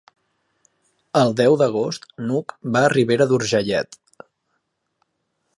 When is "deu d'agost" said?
1.41-2.09